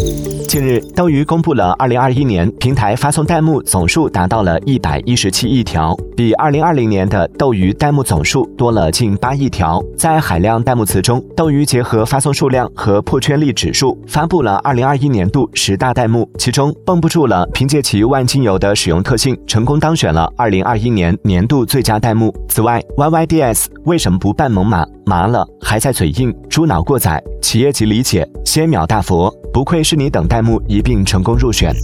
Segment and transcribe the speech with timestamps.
[0.00, 0.37] Thank you.
[0.58, 9.80] 近日，斗鱼公布了2021年平台发送弹幕总数达到了117亿条，比2020年的斗鱼弹幕总数多了近8亿条。
[9.96, 22.34] 在海量弹幕词中，斗鱼结合发送数量和破圈率指数，发布了2021年度十大弹幕，其中绷不住了凭借其万金油的使用特性，成功当选了2021年年度最佳弹幕。
[22.48, 24.84] 此外，YYDS 为什么不扮猛犸？
[25.06, 26.34] 麻了还在嘴硬？
[26.50, 27.22] 猪脑过载？
[27.40, 28.28] 企业级理解？
[28.44, 29.32] 先秒大佛？
[29.50, 31.74] 不愧是你等弹一并成功入选。